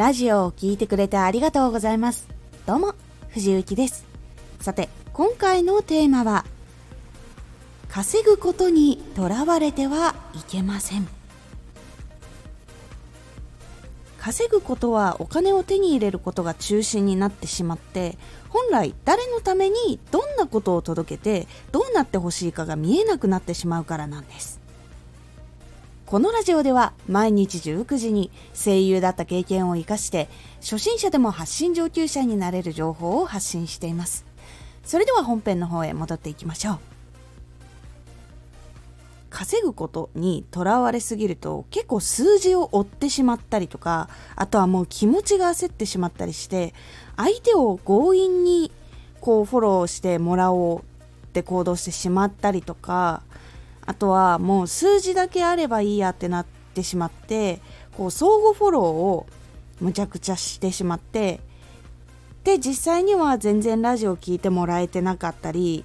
[0.00, 2.26] ラジオを聴いてくれてありがとうございます。
[2.64, 2.94] どうも
[3.28, 4.06] 藤幸です。
[4.58, 6.46] さて今回のテーマは
[7.86, 11.06] 稼ぐことにとらわれてはいけません。
[14.16, 18.16] 稼ぐことはお金を手に入れることが中心になってしまって
[18.48, 24.59] 本来誰のためにどんなことを届けてどうなってほしいかが見えなくなってしまうからなんです。
[26.10, 30.28] このラジオでは毎日19時に声優だった経験を生かして
[30.60, 34.26] 初心者でも発信上級者になれる情報を発信しています。
[34.82, 36.78] それでは本編の方へ戻っていきましょう。
[39.30, 46.74] 稼ぐことにとらわれすぎると結構数字を追ってしまったりとかあとはもう気持ちが焦ってしまったりして
[47.16, 48.72] 相手を強引に
[49.20, 50.82] こうフォローしてもらおうっ
[51.32, 53.22] て行動してしまったりとか
[53.86, 57.60] あとはもう数字だけあればいいやってなってしまって
[57.96, 59.26] こう相互フォローを
[59.80, 61.40] むちゃくちゃしてしまって
[62.44, 65.84] で実際には全然ラジオ聞いてもらえてなかったり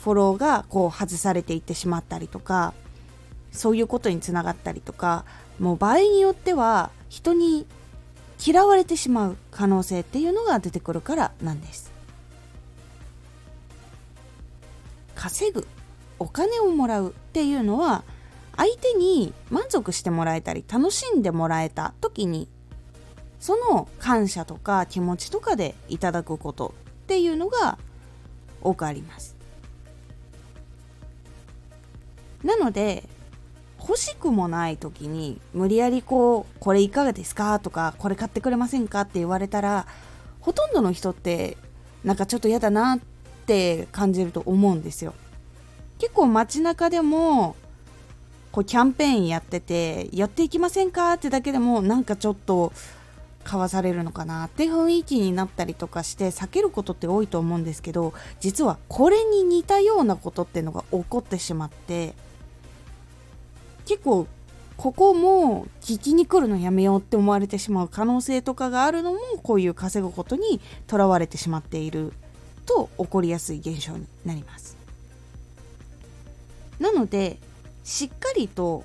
[0.00, 2.74] フォローがこう外されていってしまったりとか
[3.52, 5.24] そういうことにつながったりとか
[5.60, 7.66] もう場合によっては人に
[8.44, 11.92] 嫌われてしまう可能性っていうのが出てくるからなんです。
[15.14, 15.64] 稼ぐ。
[16.22, 18.04] お金をもらうっていうのは
[18.56, 22.48] 相手に満足してもらえたり楽しんでもらえた時に
[23.40, 27.78] その感謝とか気持ちとかでいただくことっていうのが
[28.60, 29.34] 多くあります。
[32.44, 33.08] なので
[33.80, 39.86] 欲しくもない時に無理やりこうこれいかがですかとかこれ買ってくれませんかって言われたら
[40.40, 41.56] ほとんどの人って
[42.04, 43.00] なんかちょっと嫌だなっ
[43.46, 45.14] て感じると思うんですよ。
[46.02, 47.54] 結構街中でも
[48.50, 52.72] こうキャンペーンやっててやっていきませんかってだけでもなんかちょっと
[53.44, 62.14] 買わされるのかなって雰囲気になったりとかして避けることって多いと思うんですけど実はこれに似たようなことっていうのが起こってしまって
[63.86, 64.26] 結構
[64.76, 72.12] ここも聞きに来るのやめようって思われてしまう可能性とかがあるのもこういう稼ぐことにとらわれてしまっている
[72.66, 74.81] と起こりやすい現象になります。
[76.82, 77.38] なので
[77.84, 78.82] しっかりと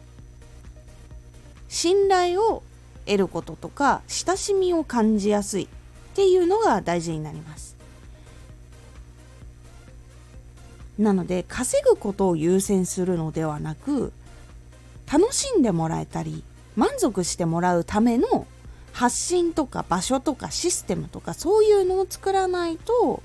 [1.67, 2.61] 信頼を
[3.07, 5.67] 得ることとか親しみを感じやすいっ
[6.13, 7.75] ていうのが大事になります。
[10.99, 14.13] なので稼ぐことを優先するのではなく
[15.11, 16.43] 楽しんでもらえたり
[16.75, 18.47] 満足してもらうための
[18.93, 23.21] 発信とか場所とかシステムとかそういうのを作らないと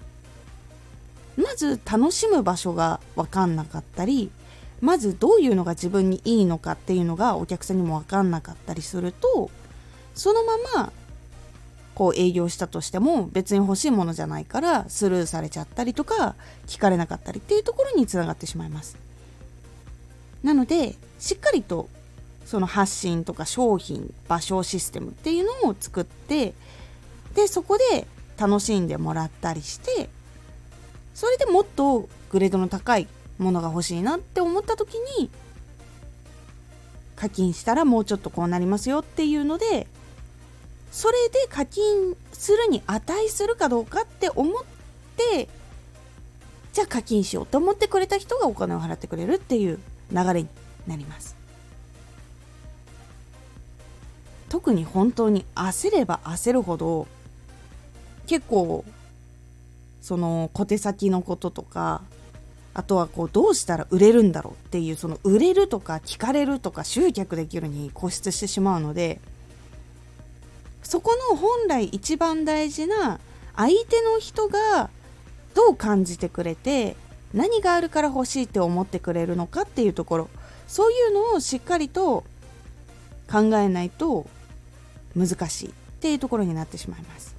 [1.37, 4.31] まず楽しむ場所が分かんなかったり
[4.83, 9.49] まずどういうのが自分にいいのかっていうのがお客さんにも分かんなかったりすると
[10.15, 10.93] そのまま
[11.95, 16.35] こう営業したとしても別に欲しいものじゃないからスルーされちゃったりとか
[16.67, 18.97] 聞かれなかったりっていうところにつながってしまいます。
[20.43, 21.89] なのでしっかりと
[22.45, 26.55] その発信とか商品場所システムっていうのを作って
[27.37, 30.11] でそこで楽しんでもらったりして
[31.15, 33.07] それでもっとグレードの高い
[33.39, 35.31] ものが欲しいなって思った時に
[37.17, 39.87] 課金したらもうちょっとこうなりますよっていうので
[40.91, 44.63] それで課金するに値するかどうかって思っ
[45.17, 45.49] て
[46.73, 49.79] じゃあ課金しようと思ってくれた人がお金を払ってくれるっていう
[50.11, 50.49] 流れに
[50.87, 51.37] なります。
[54.49, 57.07] 特に本当に焦れば焦るほど
[58.27, 58.85] 結構
[60.03, 62.03] その小手先のこととか
[62.75, 69.21] あとはこうどうしたら売れるんだろうっていうその売れるとか聞かれるとか集客できるに固執してしまうので
[70.83, 73.21] そこの本来一番大事な
[73.57, 74.89] 相手の人が
[75.55, 76.97] どう感じてくれて
[77.35, 80.29] 何があるから欲しいって思ってくれるのかっていうところ
[80.67, 82.25] そういうのをしっかりと
[83.31, 84.27] 考えないと
[85.15, 87.37] 難しいっていうところになってしまいます。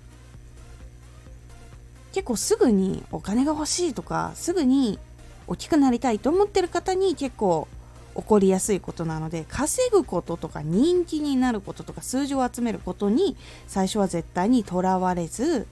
[2.14, 5.00] 結構すぐにお金が欲しいとかすぐに
[5.48, 7.68] 大きくなりたいと思ってる方に結構
[8.16, 13.36] 起こりやすいことなので稼ぐこととか人気になることとか数字を集めることに
[13.68, 15.68] 最初は絶対にとらわれず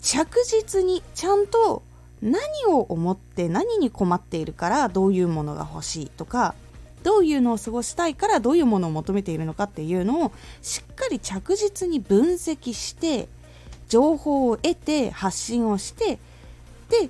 [0.00, 1.82] 着実にちゃんと
[2.20, 6.54] 何を思って何に困っているからどういうものが欲しいとか
[7.04, 10.32] どういうのを過ごしたいからどういうものを求めているのかっていうのを
[10.62, 13.28] しっかり着実に分析して
[13.88, 16.18] 情報を得て発信をして
[16.90, 17.08] で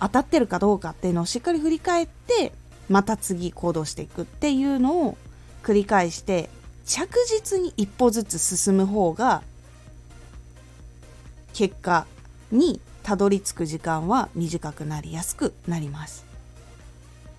[0.00, 2.52] 当たってるかどうかっていうのをしっかり振り返って
[2.88, 5.18] また次行動していくっていうのを
[5.62, 6.50] 繰り返して
[6.84, 9.42] 着実に一歩ずつ進む方が
[11.54, 12.06] 結果
[12.50, 16.24] にたどり着く時間は短くなりやすくなります。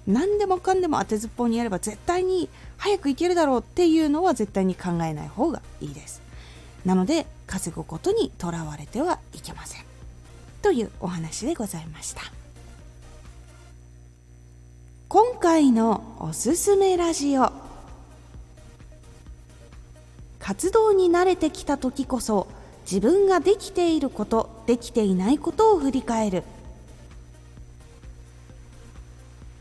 [0.08, 2.48] 何でもかんでも当てずっぽうにやれば絶対に
[2.78, 6.22] 早く行けるだろうっていうのは絶対に考えない方がいいです。
[6.86, 9.84] なので稼ぐことにとらわれてはいけません。
[10.62, 12.22] というお話でございました。
[15.18, 17.50] 今回のおすすめラジオ。
[20.40, 22.48] 活動に慣れてきた時こそ
[22.82, 26.44] 自分ができていることできていないことを振り返る。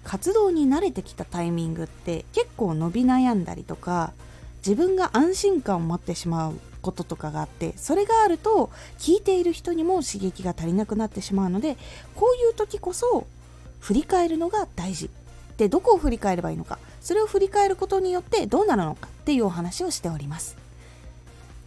[0.03, 4.13] 活動に慣れてきたタイミングって結構伸び悩んだりとか
[4.57, 11.77] 自分が安心感を持ってしまうこととかがあってそれがあると聞いている人にも刺激が足りなくなってしまうので
[12.17, 13.29] こういう時こそ
[13.79, 15.11] 振り返るのが大事。
[15.57, 20.57] でどこを振り返ればいいのかそれを振り返ることによってどうなるのかっていうお話をしております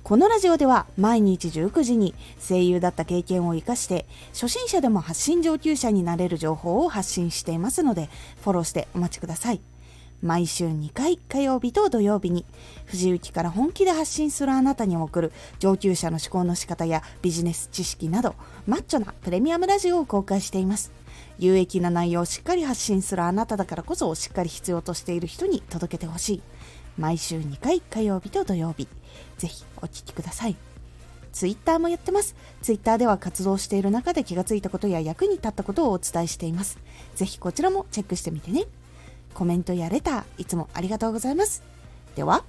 [0.08, 8.10] このラジオでは毎日19時に声優だった経験を生かして初心者でも発信上級者になれる情報を発信していますので
[8.42, 9.60] フォローしてお待ちください。
[10.22, 12.46] 毎週2回火曜日と土曜日に
[12.86, 18.34] 藤雪から本気で発信するあなたに送る上級者の思考の仕方やビジネス知識など
[18.66, 20.92] マッチョなプレミアムラジオを公開しています。
[21.40, 26.42] 有益な内容をしっかり発信するあなただからこそしっかり必要としている人に届けてほしい。
[26.98, 28.88] 毎週2回火曜日と土曜日。
[29.38, 30.56] ぜひお聴きください。
[31.32, 32.36] ツイッターもやってます。
[32.64, 36.80] ツイッターでは活動している中で気がついたことや役に立ったことをお伝えしています。
[37.16, 38.66] ぜひこちらもチェックしてみてね。
[39.36, 41.62] コメントやレター、いつもありがとうございます。
[42.16, 42.44] では、